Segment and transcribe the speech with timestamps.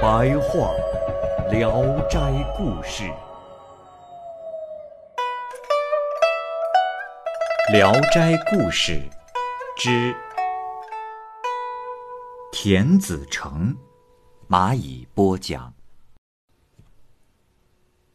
[0.00, 0.72] 白话
[1.50, 2.18] 《聊斋
[2.56, 3.02] 故事》，
[7.72, 8.92] 《聊斋故事》
[9.76, 10.16] 之
[12.50, 13.76] 田子成，
[14.48, 15.70] 蚂蚁播讲。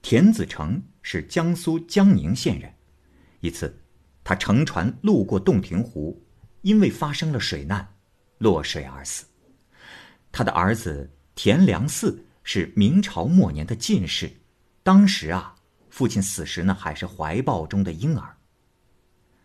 [0.02, 2.74] 田子成是江苏江宁县人。
[3.42, 3.80] 一次，
[4.24, 6.20] 他乘船路过洞庭湖，
[6.64, 7.88] 因为发生了水难，
[8.40, 9.28] 落水而死。
[10.32, 14.32] 他的儿子田良嗣是明朝末年的进士，
[14.82, 15.56] 当时啊，
[15.90, 18.38] 父亲死时呢还是怀抱中的婴儿。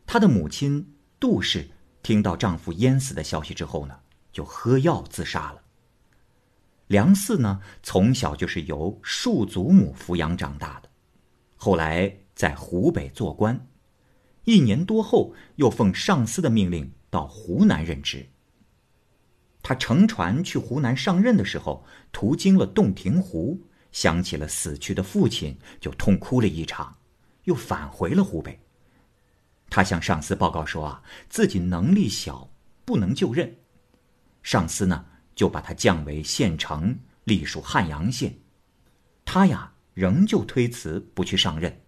[0.07, 1.69] 他的母亲杜氏
[2.03, 3.99] 听到丈夫淹死的消息之后呢，
[4.33, 5.61] 就喝药自杀了。
[6.87, 10.89] 梁嗣呢，从小就是由庶祖母抚养长大的，
[11.57, 13.67] 后来在湖北做官，
[14.45, 18.29] 一年多后又奉上司的命令到湖南任职。
[19.63, 23.61] 他乘船去湖南上任的时候，途经了洞庭湖，
[23.93, 26.97] 想起了死去的父亲，就痛哭了一场，
[27.45, 28.59] 又返回了湖北。
[29.69, 32.51] 他向上司报告说啊，自己能力小，
[32.85, 33.57] 不能就任。
[34.43, 35.05] 上司呢？
[35.37, 38.37] 就把他降为县丞，隶属汉阳县。
[39.25, 41.81] 他呀，仍旧推辞不去上任。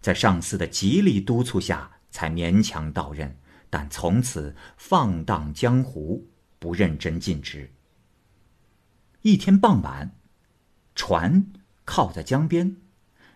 [0.00, 3.36] 在上司的极力督促下，才勉强到任。
[3.68, 6.24] 但从此放荡江湖，
[6.66, 7.70] 不认真尽职。
[9.22, 10.16] 一天傍晚，
[10.96, 11.46] 船
[11.84, 12.76] 靠在江边，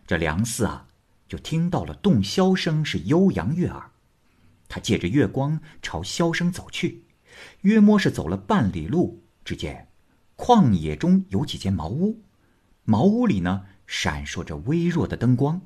[0.04, 0.88] 这梁四啊，
[1.28, 3.92] 就听到了洞箫声是悠扬悦耳。
[4.68, 7.04] 他借着月光朝箫声走去。
[7.60, 9.86] 约摸是走了半里路，只见
[10.36, 12.20] 旷野中有几间茅屋，
[12.82, 15.60] 茅屋里呢闪烁着微弱的灯光。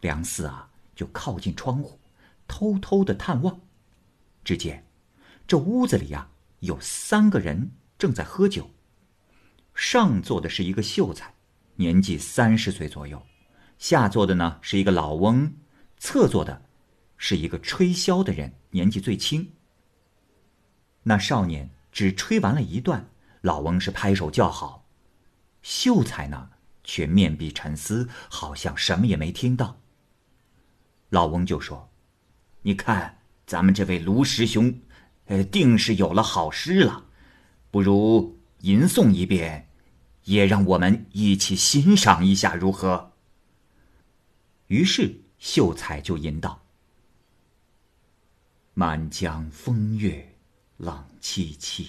[0.00, 2.00] 梁四啊，就靠近窗户，
[2.48, 3.60] 偷偷的探望。
[4.42, 4.86] 只见
[5.46, 6.30] 这屋子里呀，
[6.60, 8.70] 有三个人正在喝酒。
[9.74, 11.34] 上座的是一个秀才，
[11.76, 13.18] 年纪三十岁左右；
[13.78, 15.52] 下座的呢是一个老翁；
[15.98, 16.62] 侧坐的
[17.16, 19.52] 是一个吹箫的人，年纪最轻。
[21.04, 23.08] 那少年只吹完了一段，
[23.40, 24.86] 老翁是拍手叫好，
[25.62, 26.50] 秀才呢
[26.84, 29.80] 却面壁沉思，好像什么也没听到。
[31.08, 31.90] 老翁就说
[32.62, 34.80] ：“你看咱们这位卢师兄，
[35.30, 37.04] 呃，定是有了好诗了，
[37.70, 39.68] 不如吟诵一遍，
[40.24, 43.12] 也让我们一起欣赏一下，如何？”
[44.66, 46.62] 于是秀才就吟道
[48.74, 50.26] ：“满江风月。”
[50.80, 51.86] 冷凄凄，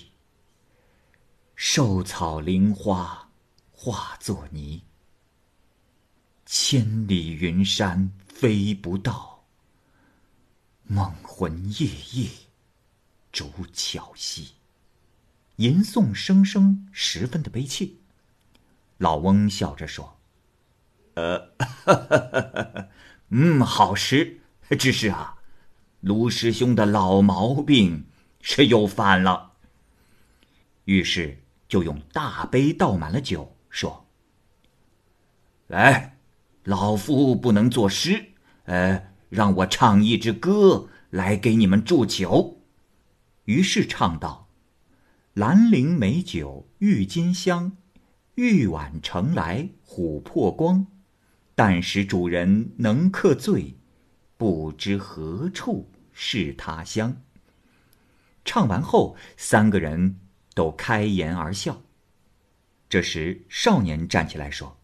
[1.56, 3.32] 瘦草灵花
[3.72, 4.84] 化作泥。
[6.46, 9.46] 千里云山飞不到，
[10.84, 12.30] 梦魂夜夜
[13.32, 14.54] 竹桥西。
[15.58, 17.90] 吟诵声声十分的悲切。
[18.98, 20.20] 老翁笑着说
[21.16, 21.52] ：“呃，
[23.30, 24.40] 嗯，好诗，
[24.80, 25.36] 只是啊，
[26.00, 28.06] 卢师兄的老毛病。”
[28.44, 29.52] 是又犯了。
[30.86, 34.08] 于是就用大杯倒满了酒，说
[35.70, 36.18] ：“来，
[36.64, 38.32] 老夫不能作诗，
[38.64, 42.58] 呃，让我唱一支歌来给你们祝酒。”
[43.46, 44.50] 于是唱道
[45.34, 47.78] ：“兰陵美酒郁金香，
[48.36, 50.88] 玉碗盛来琥珀光。
[51.56, 53.76] 但使主人能客醉，
[54.38, 57.22] 不知何处是他乡。”
[58.44, 60.20] 唱完后，三个人
[60.54, 61.82] 都开颜而笑。
[62.90, 64.80] 这时，少年站起来说：“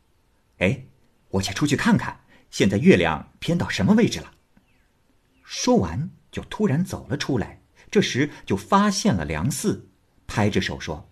[0.59, 0.85] 哎，
[1.29, 4.33] 我且出去看看，现在月亮偏到什么位置了。”
[5.43, 7.56] 说完，就突然走了出来。
[7.89, 9.89] 这时，就发现了梁四，
[10.25, 11.09] 拍着手说：“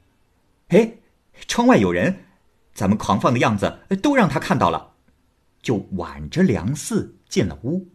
[0.70, 1.00] 哎，
[1.48, 2.26] 窗外有人，
[2.74, 4.94] 咱们狂放的样子都让他看到了。”
[5.62, 7.88] 就挽着梁四进了屋，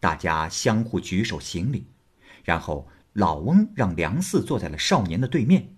[0.00, 1.86] 大家相互举手行礼，
[2.44, 2.88] 然后。
[3.14, 5.76] 老翁让梁四坐在了少年的对面。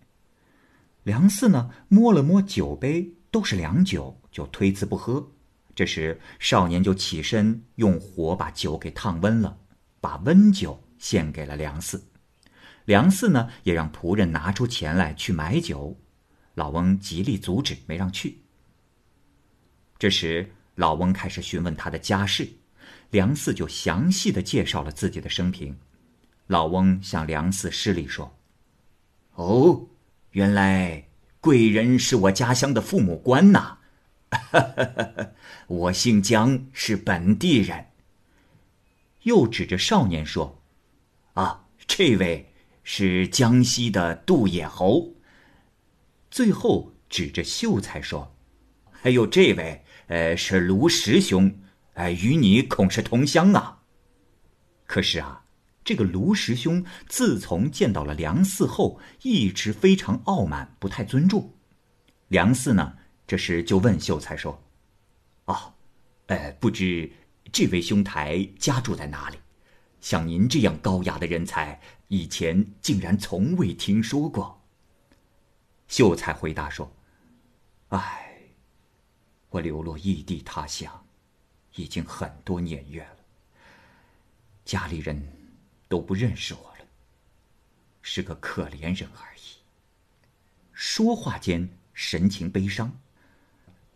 [1.02, 5.32] 梁四呢，摸了摸酒杯，都是凉酒，就推辞不喝。
[5.74, 9.58] 这时，少年就起身用火把酒给烫温了，
[10.00, 12.02] 把温酒献给了梁四。
[12.86, 15.96] 梁四呢，也让仆人拿出钱来去买酒。
[16.54, 18.40] 老翁极力阻止，没让去。
[19.98, 22.48] 这时，老翁开始询问他的家世，
[23.10, 25.76] 梁四就详细的介绍了自己的生平。
[26.46, 28.38] 老翁向梁四施礼说
[29.34, 29.88] ：“哦，
[30.30, 31.08] 原来
[31.40, 33.78] 贵人是我家乡的父母官呐！
[35.66, 37.86] 我姓姜，是本地人。”
[39.24, 40.62] 又指着少年说
[41.34, 42.52] ：“啊，这位
[42.88, 45.16] 是江西的杜野侯。”
[46.30, 48.36] 最后指着秀才说
[49.02, 51.58] ：“还有这位，呃，是卢师兄，
[51.94, 53.82] 哎，与你恐是同乡啊。”
[54.86, 55.42] 可是啊。
[55.86, 61.54] 这个卢师兄自从见到了梁四后，一直非常傲慢，不太尊重。
[62.26, 64.60] 梁四呢，这时就问秀才说
[65.46, 65.74] ：“哦，
[66.26, 67.08] 呃，不知
[67.52, 69.36] 这位兄台家住在哪里？
[70.06, 74.62] 像您这样高雅的人才，以前竟然从未听说过。”
[75.88, 76.88] 秀才回答说
[77.90, 78.38] ：“唉，
[79.48, 81.04] 我流落异地他乡，
[81.74, 83.16] 已经很多年月了，
[84.64, 85.20] 家里人。”
[85.88, 86.84] 都不认识我了，
[88.00, 89.58] 是个可怜人而已。
[90.72, 92.96] 说话间，神情悲伤。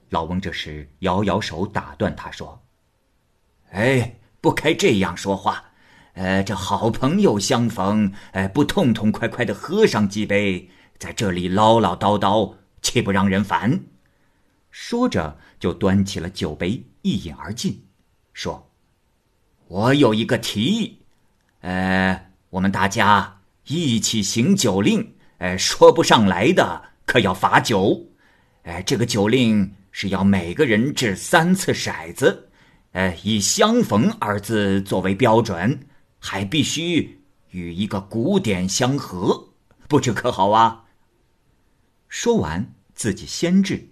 [0.09, 2.61] 老翁这时摇摇手打断他说
[3.71, 5.70] ：“哎，不该这样说话。
[6.15, 10.69] 呃，这好朋友相逢，哎，不痛痛快快的喝上几杯，
[10.99, 13.81] 在这里唠唠叨叨，岂不让人烦？”
[14.71, 17.85] 说着，就端起了酒杯，一饮而尽，
[18.33, 18.71] 说
[19.69, 20.99] ：“我有一个提议。”
[21.63, 28.07] 呃，我们大家一起行酒令，呃，说不上来的可要罚酒。
[28.63, 32.51] 呃，这个酒令是要每个人掷三次骰子，
[32.93, 35.81] 呃，以“相逢”二字作为标准，
[36.21, 37.21] 还必须
[37.51, 39.49] 与一个古典相合，
[39.89, 40.85] 不知可好啊？
[42.09, 43.89] 说完，自己先至，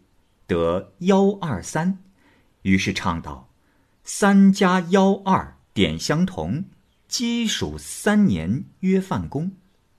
[0.46, 1.98] 得幺二三，
[2.62, 3.48] 于是唱道
[4.04, 6.64] ：“三加幺二点相同。”
[7.08, 9.52] 鸡黍三年约饭公，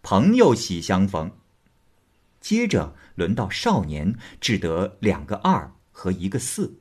[0.03, 1.31] 朋友喜相逢。
[2.39, 6.79] 接着轮到少年，只得两个二和一个四。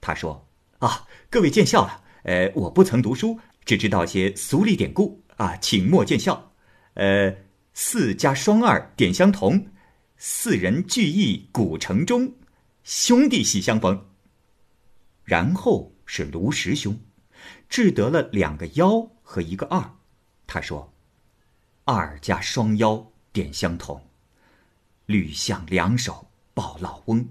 [0.00, 0.48] 他说
[0.80, 2.02] ：“啊，各位见笑了。
[2.22, 6.52] 呃，我不曾读书，只知道些俗礼典故啊，请莫见笑。
[6.94, 7.36] 呃，
[7.74, 9.68] 四加双二点相同，
[10.16, 12.34] 四人聚义古城中，
[12.84, 14.06] 兄弟喜相逢。
[15.24, 16.98] 然后是卢师兄，
[17.68, 19.96] 只得了两个幺。”和一个二，
[20.46, 20.94] 他说
[21.82, 24.00] ：“二加双幺点相同，
[25.06, 27.28] 吕相两手抱老翁，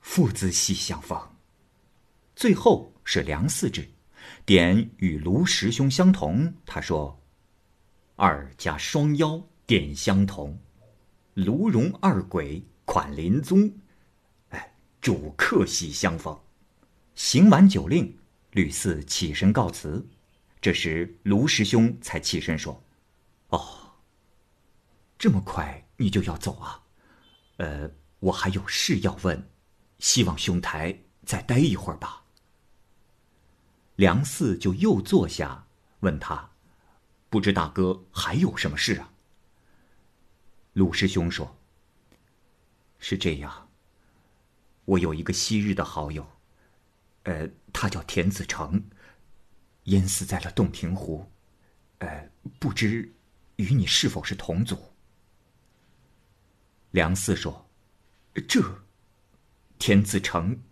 [0.00, 1.16] 父子喜相逢。”
[2.34, 3.88] 最后是梁四志，
[4.44, 7.20] 点与卢师兄相同，他说
[8.16, 10.58] ：“二加双腰点相同，
[11.34, 13.72] 卢荣二鬼款林宗，
[14.50, 16.38] 哎，主客喜相逢。”
[17.14, 18.16] 行完酒令，
[18.52, 20.06] 吕四起身告辞。
[20.60, 22.82] 这时，卢师兄才起身说
[23.50, 23.60] ：“哦，
[25.18, 26.82] 这么快你就要走啊？
[27.56, 27.90] 呃，
[28.20, 29.50] 我还有事要问，
[29.98, 32.22] 希望兄台再待一会儿吧。”
[33.98, 35.66] 梁四就又坐下，
[36.00, 36.52] 问他
[37.28, 39.12] ：“不知大哥还有什么事啊？”
[40.74, 41.58] 鲁师兄说
[43.00, 43.68] ：“是这样，
[44.84, 46.24] 我有一个昔日的好友，
[47.24, 48.80] 呃，他叫田子成。”
[49.86, 51.28] 淹死在了洞庭湖，
[51.98, 52.30] 呃，
[52.60, 53.12] 不知
[53.56, 54.78] 与你是否是同族？
[56.92, 57.68] 梁四说
[58.46, 58.62] ：“这
[59.76, 60.62] 田子成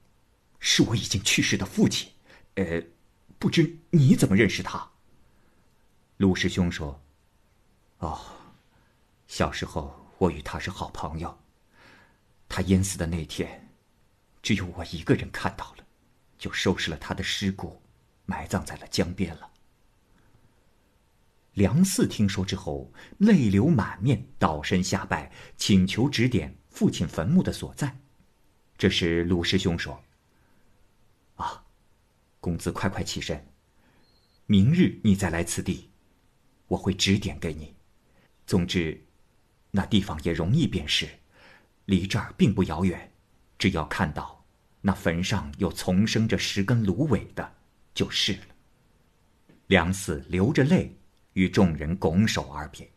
[0.60, 2.12] 是我已经去世的父亲，
[2.54, 2.82] 呃，
[3.38, 4.90] 不知你怎么认识他？”
[6.18, 7.02] 陆师兄说
[7.98, 8.20] ：“哦，
[9.26, 11.38] 小时候我与他是好朋友，
[12.48, 13.68] 他淹死的那天，
[14.42, 15.84] 只有我一个人看到了，
[16.38, 17.82] 就收拾了他的尸骨。”
[18.28, 19.48] 埋葬在了江边了。
[21.52, 27.96] 梁四听说之后，泪流满面，倒身下拜，请求指点父亲坟墓的所在。
[28.76, 30.02] 这时，鲁师兄说：“，
[32.46, 33.44] 公子快快起身，
[34.46, 35.90] 明日你再来此地，
[36.68, 37.74] 我会指点给你。
[38.46, 39.04] 总之，
[39.72, 41.08] 那地方也容易辨识，
[41.86, 43.12] 离这儿并不遥远。
[43.58, 44.46] 只要看到
[44.80, 47.52] 那坟上有丛生着十根芦苇的。”
[47.92, 48.46] 就是了。
[49.66, 50.96] 梁四流着泪，
[51.32, 52.88] 与众人拱手而别。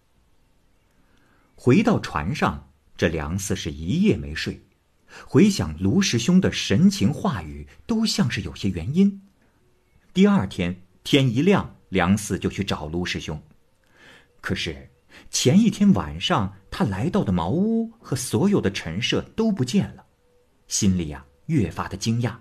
[1.55, 4.61] 回到船上，这梁四是一夜没睡，
[5.25, 9.25] 回想卢师兄的神情话语，都像是有些原因。
[10.11, 13.41] 第二天天一亮，梁四就去找卢师兄，
[14.41, 14.89] 可是
[15.29, 20.03] 前一天晚上他来到的茅屋和所有的陈设都不见了，
[20.67, 22.33] 心里呀越发的惊讶。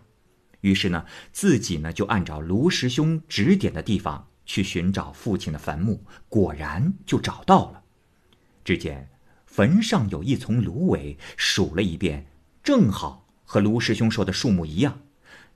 [0.62, 7.82] 于是呢，自己呢就按照卢师兄指点的地方去寻找父亲的坟墓，果然就找到了。
[8.64, 9.10] 只见
[9.44, 12.26] 坟上有一丛芦苇，数了一遍，
[12.62, 14.98] 正好和卢师兄说的数目一样。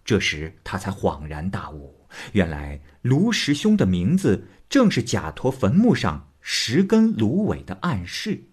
[0.04, 2.01] 这时他才恍然大悟，
[2.32, 8.44] 原来卢师兄的名字正是假托坟墓上十根芦苇的暗示。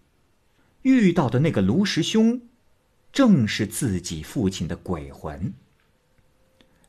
[0.83, 2.41] 遇到的那个卢师兄，
[3.11, 5.53] 正是自己父亲的鬼魂。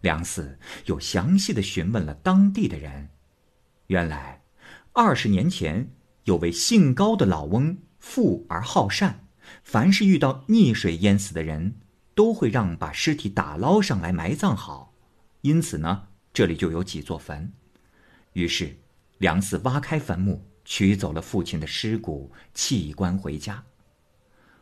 [0.01, 3.11] 梁四又详细的询问了当地的人，
[3.89, 4.43] 原来，
[4.93, 5.91] 二十年前
[6.25, 9.27] 有位姓高的老翁，富而好善，
[9.63, 11.75] 凡是遇到溺水淹死的人，
[12.15, 14.95] 都会让把尸体打捞上来埋葬好，
[15.43, 17.53] 因此呢，这里就有几座坟。
[18.33, 18.77] 于是，
[19.19, 23.65] 梁四挖开坟墓，取走了父亲的尸骨，弃棺回家。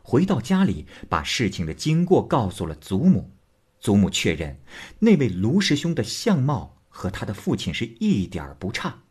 [0.02, 3.30] 回到家里，把事情的经过告诉了祖母。
[3.78, 4.58] 祖母确认，
[4.98, 9.02] 那位卢师兄的相貌和他的父亲是一点不差。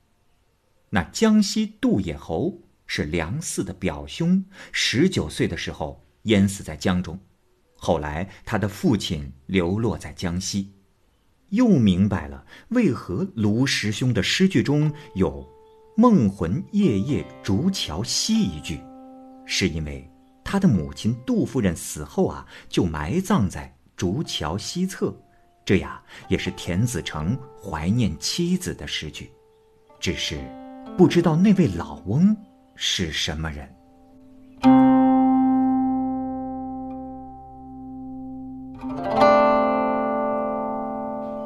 [0.89, 7.19] 那江西杜野侯是梁四的表兄，十九岁的时候淹死在江中，
[7.75, 10.73] 后来他的父亲流落在江西，
[11.49, 15.47] 又明白了为何卢师兄的诗句中有
[15.95, 18.79] “梦魂夜夜竹桥西”一句，
[19.45, 20.09] 是因为
[20.43, 23.73] 他的母亲杜夫人死后啊，就埋葬在。
[23.95, 25.11] 竹桥西侧，
[25.65, 25.99] 这呀
[26.29, 29.31] 也是田子成怀念妻子的诗句，
[29.99, 30.39] 只是
[30.95, 32.37] 不知道那位老翁
[32.75, 33.67] 是什么人。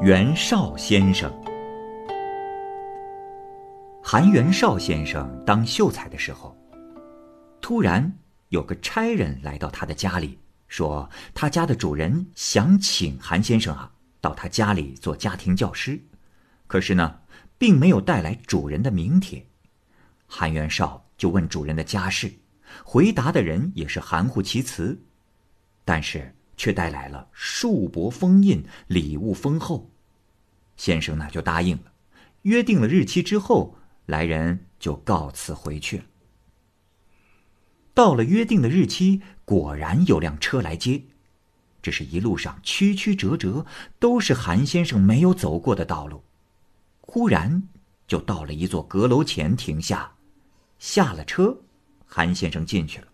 [0.04, 1.32] 袁绍先生，
[4.02, 6.58] 韩元绍先生当秀才的时候，
[7.62, 8.12] 突然
[8.50, 10.40] 有个差人来到他的家里。
[10.68, 16.02] 说他家的主人想请韩先生啊到他家里做家庭教师，
[16.66, 17.20] 可是呢，
[17.60, 19.46] 并没有带来主人的名帖。
[20.26, 22.34] 韩元绍就问主人的家事，
[22.84, 25.00] 回答的人也是含糊其辞，
[25.86, 29.91] 但是却带来了数帛封印，礼物丰厚。
[30.82, 31.92] 先生呢就答应了，
[32.42, 36.04] 约定了日期之后，来人就告辞回去了。
[37.94, 41.04] 到了约定的日期，果然有辆车来接，
[41.84, 43.64] 只是一路上曲曲折折，
[44.00, 46.24] 都是韩先生没有走过的道路。
[47.00, 47.62] 忽然，
[48.08, 50.12] 就到了一座阁楼前停下，
[50.80, 51.56] 下了车，
[52.08, 53.08] 韩先生进去了。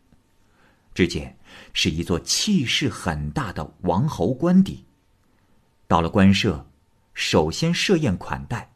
[0.94, 1.38] 只见
[1.74, 4.86] 是一座气势很大的王侯官邸。
[5.86, 6.67] 到了官舍，
[7.18, 8.70] 首先设宴款待，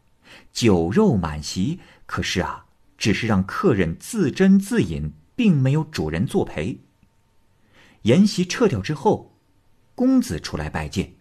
[0.52, 1.80] 酒肉满席。
[2.08, 2.66] 可是啊，
[2.98, 5.14] 只是让客人自斟自饮。
[5.34, 6.80] 并没有主人作陪。
[8.04, 9.34] 筵席撤掉之后，
[9.96, 11.14] 公子出来拜见。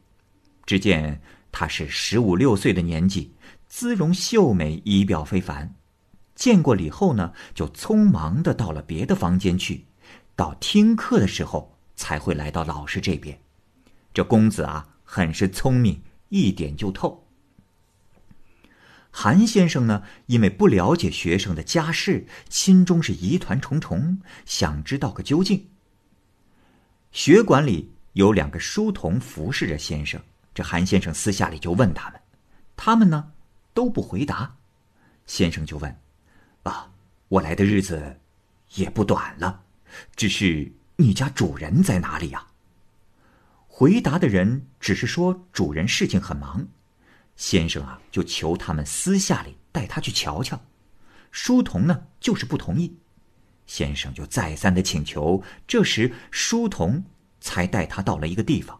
[0.66, 3.32] 只见他是十五六岁的年纪，
[3.66, 5.74] 姿容秀美，仪表非凡。
[6.34, 9.86] 见过礼后呢，就匆忙的到了别的房间去。
[10.36, 13.40] 到听课的时候，才会来到老师这边。
[14.12, 17.28] 这公子啊，很是聪明，一点就透。
[19.12, 25.68] 韩先生呢，因为不了解学生的家世，心中是疑团重重，想知道个究竟。
[27.10, 30.22] 学馆里有两个书童服侍着先生，
[30.54, 32.20] 这韩先生私下里就问他们，
[32.76, 33.32] 他们呢
[33.74, 34.56] 都不回答。
[35.26, 36.00] 先生就问
[36.62, 36.92] ：“啊，
[37.28, 38.20] 我来的日子
[38.74, 39.64] 也不短了，
[40.14, 42.46] 只是你家主人在哪里呀？”
[43.80, 46.68] 回答的人只是说主人事情很忙。
[47.34, 50.60] 先生啊，就求他们私下里带他去瞧瞧。
[51.30, 52.98] 书童呢，就是不同意。
[53.64, 57.02] 先生就再三的请求，这时书童
[57.40, 58.78] 才带他到了一个地方。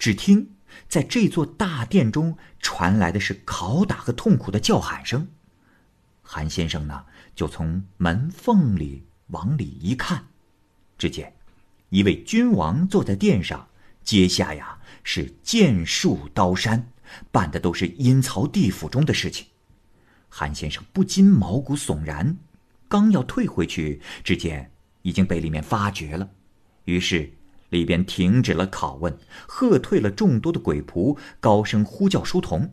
[0.00, 0.56] 只听
[0.88, 5.28] 在这座大殿中传来的是拷打和痛苦的叫喊声。
[6.22, 10.26] 韩先生呢，就从门缝里往里一看，
[10.98, 11.32] 只见
[11.90, 13.68] 一位君王坐在殿上，
[14.02, 16.88] 阶下呀是剑树刀山。
[17.32, 19.44] 办的都是阴曹地府中的事情，
[20.28, 22.36] 韩先生不禁毛骨悚然，
[22.88, 24.70] 刚要退回去，只见
[25.02, 26.30] 已经被里面发觉了，
[26.84, 27.32] 于是
[27.70, 29.18] 里边停止了拷问，
[29.48, 32.72] 喝退了众多的鬼仆，高声呼叫书童。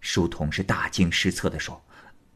[0.00, 1.84] 书童是大惊失色的说：“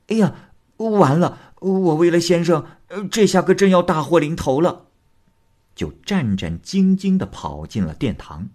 [0.08, 0.34] 哎呀，
[0.76, 1.54] 完了！
[1.60, 2.66] 我为了先生，
[3.10, 4.85] 这下可真要大祸临头了。”
[5.76, 8.48] 就战战兢兢的跑进了殿堂。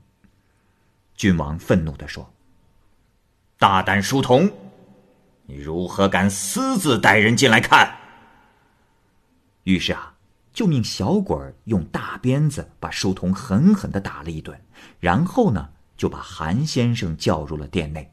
[1.16, 2.30] 君王愤怒的说。
[3.58, 4.52] 大胆书童，
[5.46, 7.96] 你如何敢私自带人进来看？
[9.66, 10.16] 于是啊，
[10.52, 14.60] 就命小鬼儿用大鞭子把书童狠狠的打了一顿，
[15.00, 18.12] 然后呢，就把韩先生叫入了殿内。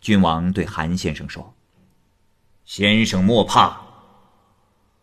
[0.00, 1.52] 君王对韩先生说
[2.64, 3.82] ：“先生莫怕。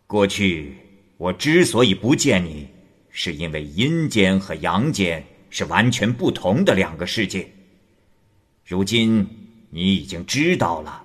[0.06, 0.78] 过去
[1.18, 2.66] 我之所以不见你，
[3.10, 7.50] 是因为阴间和阳间是完全不同的两个世界。
[8.64, 9.26] 如今
[9.70, 11.04] 你已经知道了，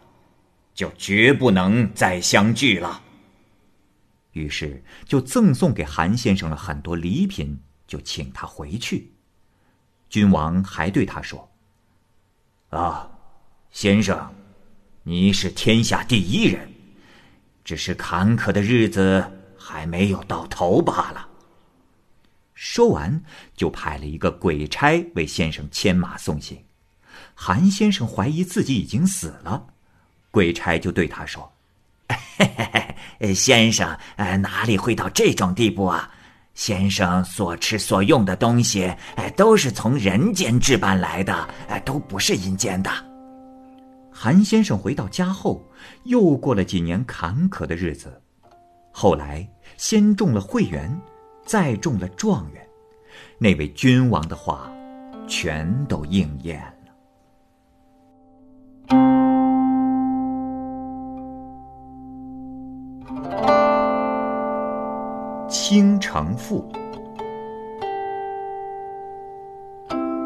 [0.73, 3.01] 就绝不能再相聚了。”
[4.33, 9.11] 于是就赠送给韩先生了很多礼品，就请他回去。
[10.09, 11.51] 君王还对他说
[12.69, 13.09] ：“啊，
[13.71, 14.33] 先生，
[15.03, 16.71] 你是天下第一人，
[17.63, 19.23] 只是坎坷的日子
[19.57, 21.29] 还没有到头罢了。”
[22.53, 23.23] 说完，
[23.55, 26.57] 就派了一个鬼差为先生牵马送行。
[27.35, 29.65] 韩先生怀疑自己已经死了，
[30.31, 31.51] 鬼差就对他说。
[32.07, 32.69] 嘿嘿
[33.19, 36.09] 嘿先生，呃，哪里会到这种地步啊？
[36.53, 38.83] 先生所吃所用的东西，
[39.15, 41.33] 哎，都是从人间置办来的，
[41.67, 42.91] 哎，都不是阴间的。
[44.11, 45.67] 韩先生回到家后，
[46.03, 48.21] 又过了几年坎坷的日子。
[48.91, 50.95] 后来，先中了会员，
[51.45, 52.67] 再中了状元，
[53.37, 54.71] 那位君王的话，
[55.27, 56.73] 全都应验。
[65.47, 66.71] 京城赋。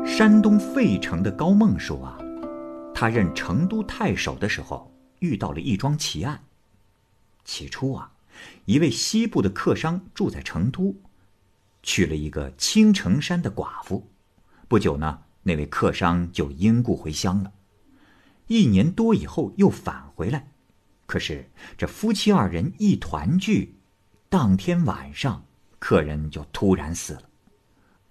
[0.05, 2.17] 山东费城的高梦说啊，
[2.93, 6.39] 他任成都太守的时候，遇到了一桩奇案。
[7.43, 8.11] 起初啊，
[8.65, 10.95] 一位西部的客商住在成都，
[11.87, 14.11] 娶了一个青城山的寡妇。
[14.67, 17.53] 不久呢，那位客商就因故回乡了。
[18.47, 20.51] 一年多以后又返回来，
[21.05, 23.79] 可是这夫妻二人一团聚。
[24.27, 25.45] 当天晚上，
[25.79, 27.23] 客人就突然死了，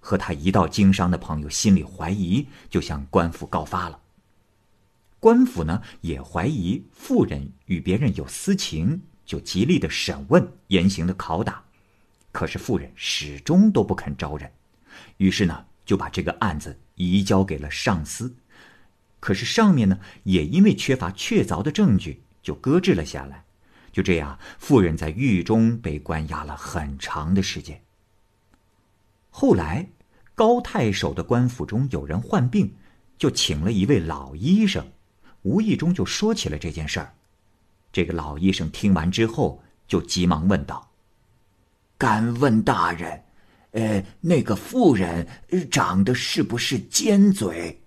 [0.00, 4.00] 和他一道经商的朋友心里怀疑，就向官府告发了。
[5.20, 11.62] 官府呢也怀疑妇人与别人有私情，就极力的审问，严刑的拷打，
[12.37, 14.53] 可是妇人始终都不肯招认，
[15.16, 18.37] 于是呢就把这个案子移交给了上司，
[19.20, 23.42] 可是上面呢也因为缺乏确凿的证据，就搁置了下来。
[23.90, 27.83] 就这样，妇人在狱中被关押了很长的时间。
[29.31, 29.88] 后来，
[30.35, 32.70] 高太守的官府中有人患病，
[33.16, 34.87] 就请了一位老医生，
[35.40, 37.14] 无意中就说起了这件事儿。
[37.90, 40.86] 这个老医生听完之后，就急忙问道
[41.98, 43.24] ：“敢问大人，
[43.72, 45.26] 呃，那个妇人
[45.70, 47.80] 长得是不是尖嘴？”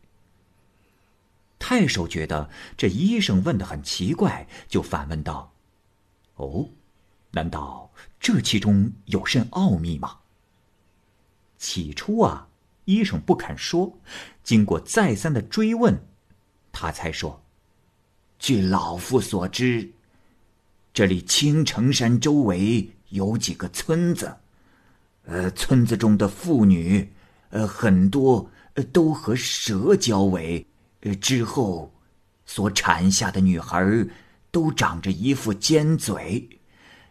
[1.60, 5.54] 太守觉得这医生问的很奇怪，就反问道。
[6.36, 6.69] 哦，
[7.32, 10.19] 难道这其中有甚奥秘吗？
[11.58, 12.48] 起初啊，
[12.86, 14.00] 医生不肯说，
[14.41, 16.02] 经过再三的追问，
[16.72, 17.43] 他才说
[18.39, 19.91] ：“据老夫所知，
[20.93, 24.36] 这里青城山周围有几个村子，
[25.26, 27.12] 呃，村子中的妇女，
[27.50, 28.50] 呃，很多
[28.91, 30.65] 都和蛇交尾，
[31.02, 31.93] 呃，之后
[32.45, 33.86] 所产下的女孩
[34.52, 36.48] 都长着一副尖嘴，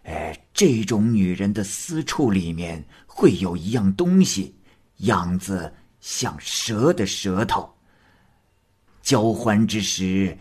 [0.04, 4.56] 哎，这种女人的私处里面会有一样东西，
[4.98, 7.72] 样子像蛇的舌头。
[9.02, 10.36] 交欢之时，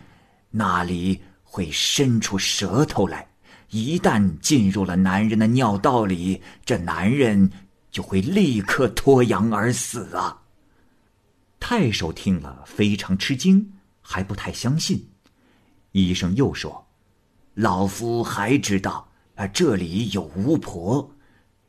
[0.50, 3.27] 那里会伸出舌头来，
[3.70, 7.50] 一旦进入了男人的尿道里，这男人
[7.90, 10.42] 就会立刻脱阳而死啊！
[11.60, 15.08] 太守听了非常吃惊，还不太相信。
[15.92, 16.86] 医生又说。
[17.54, 21.12] 老夫还知道，啊，这里有巫婆，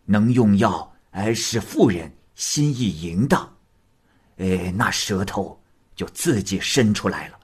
[0.05, 3.51] 能用药，哎，使妇人心意淫荡，
[4.37, 5.59] 哎，那舌头
[5.95, 7.39] 就自己伸出来了。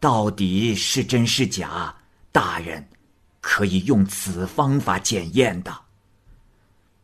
[0.00, 1.94] 到底是真是假，
[2.32, 2.84] 大人
[3.40, 5.72] 可以用此方法检验的。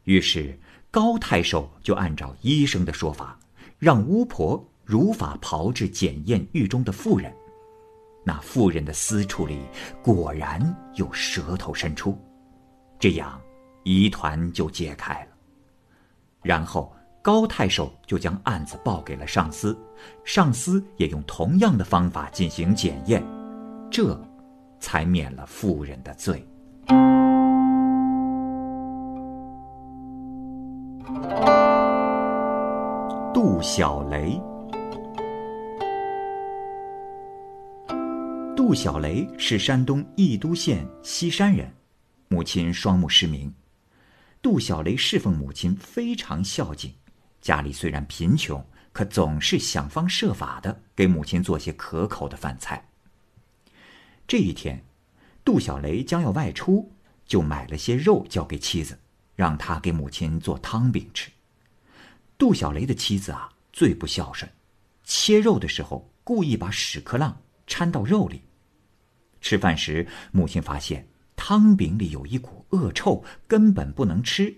[0.04, 0.58] 于是
[0.90, 3.38] 高太守就按照医生的说法，
[3.78, 7.34] 让巫婆如法炮制检验狱中的妇人。
[8.24, 9.60] 那妇人的私处里
[10.02, 12.18] 果然有舌头伸出，
[12.98, 13.40] 这样
[13.84, 15.28] 疑团就解开了。
[16.42, 19.76] 然后高太守就将案子报给了上司，
[20.24, 23.24] 上司也用同样的方法进行检验，
[23.90, 24.18] 这
[24.78, 26.46] 才免了妇人的罪。
[33.32, 34.40] 杜小雷。
[38.56, 41.72] 杜小雷是山东益都县西山人，
[42.28, 43.52] 母亲双目失明，
[44.42, 46.92] 杜小雷侍奉母亲非常孝敬，
[47.40, 52.84] 家里虽然贫穷，可总是想方设法的给母亲做些可口的饭菜。
[54.26, 54.84] 这一天，
[55.44, 56.92] 杜小雷将要外出，
[57.24, 58.98] 就买了些肉交给妻子，
[59.36, 61.30] 让他给母亲做汤饼吃。
[62.36, 64.50] 杜小雷的妻子啊，最不孝顺，
[65.04, 68.42] 切肉的时候故意把屎壳郎掺到肉里。
[69.40, 74.52] 吃饭时，母亲发现汤饼里有一股恶臭，根本不能吃，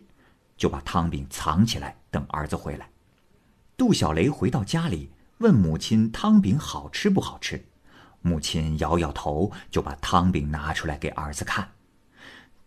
[0.57, 2.89] 就把汤饼藏起来，等儿子回来。
[3.77, 7.68] 杜小雷回到家里，问母亲汤饼好吃不好吃，
[8.29, 11.73] 母亲摇摇头，就把汤饼拿出来给儿子看。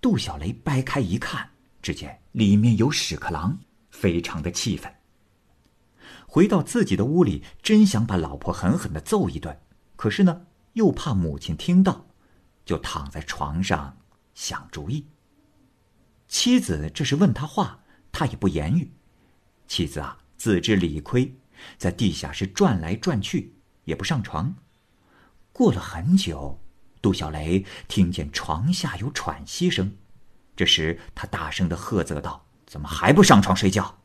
[0.02, 1.48] 杜小雷掰开一看，
[1.82, 3.56] 只见里面有屎壳郎，
[3.92, 4.92] 非常的气愤。
[6.26, 9.56] 回到自己的屋里，真想把老婆狠狠的揍一顿，
[9.96, 12.08] 可是呢，又怕母亲听到，
[12.66, 13.96] 就躺在床上
[14.34, 15.06] 想主意。
[16.28, 18.92] 妻子这是问他话，他也不言语。
[19.68, 21.36] 妻子啊，自知理亏，
[21.78, 24.56] 在地下室转来转去，也不上床。
[25.54, 26.60] 过了很久，
[27.02, 29.96] 杜小雷听见床下有喘息声，
[30.56, 33.98] 这时他大声的喝责道：“怎么还不上床睡觉？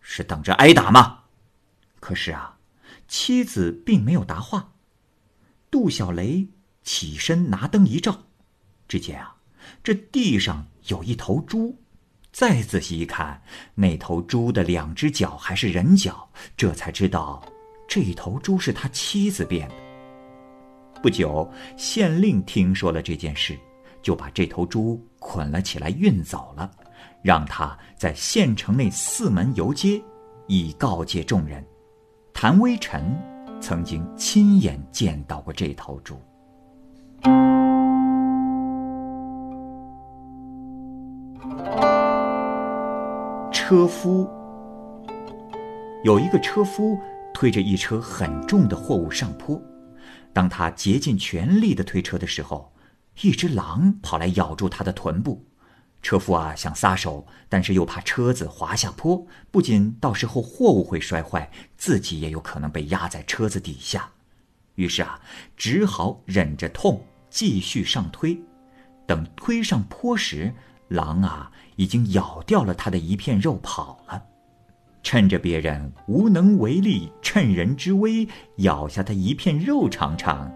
[0.00, 1.24] 是等着挨打吗？”
[2.00, 2.58] 可是啊，
[3.08, 4.72] 妻子并没有答话。
[5.70, 6.46] 杜小雷
[6.82, 8.26] 起身拿灯一照，
[8.86, 9.36] 只见啊，
[9.82, 11.76] 这地上有一头猪。
[12.30, 13.42] 再仔细一看，
[13.74, 17.44] 那头猪的两只脚还是人脚，这才知道，
[17.88, 19.74] 这头猪是他妻子变的。
[21.02, 23.56] 不久，县令听说了这件事，
[24.02, 26.70] 就把这头猪捆了起来运走了，
[27.22, 30.02] 让他在县城内四门游街，
[30.48, 31.64] 以告诫众人。
[32.34, 33.16] 谭微臣
[33.60, 36.16] 曾经亲眼见到过这头猪。
[43.52, 44.28] 车夫
[46.04, 46.98] 有一个车夫
[47.34, 49.60] 推着一车很重的货物上坡，
[50.38, 52.72] 当他竭尽全力的推车的时候，
[53.22, 55.44] 一只狼跑来咬住他的臀部。
[56.00, 64.08] 车夫啊，想撒手，但是又怕车子滑下坡，不仅到时候货物会摔坏，自己也有可能被压在车子底下。
[64.76, 65.20] 于是啊，
[65.56, 68.40] 只好忍着痛继续上推。
[69.08, 70.54] 等推上坡时，
[70.86, 74.22] 狼啊已经咬掉了他的一片肉跑了。
[75.10, 80.52] 趁着别人无能为力，趁人之危咬下他一片肉尝尝，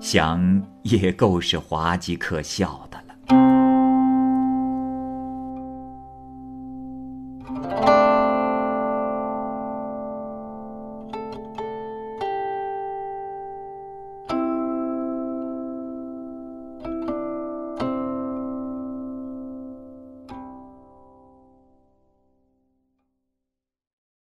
[0.00, 0.40] 想
[0.84, 3.69] 也够是滑稽可笑的了。